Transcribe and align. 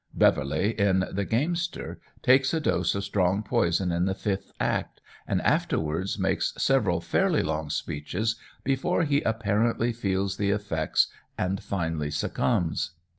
Beverley, 0.15 0.71
in 0.79 1.05
"The 1.11 1.25
Gamester," 1.25 1.99
takes 2.23 2.55
a 2.55 2.59
dose 2.59 2.95
of 2.95 3.03
strong 3.03 3.43
poison 3.43 3.91
in 3.91 4.05
the 4.05 4.15
fifth 4.15 4.51
act, 4.59 4.99
and 5.27 5.39
afterwards 5.43 6.17
makes 6.17 6.55
several 6.57 7.01
fairly 7.01 7.43
long 7.43 7.69
speeches 7.69 8.35
before 8.63 9.03
he 9.03 9.21
apparently 9.21 9.93
feels 9.93 10.37
the 10.37 10.49
effects, 10.49 11.05
and 11.37 11.61
finally 11.61 12.09
succumbs. 12.09 12.93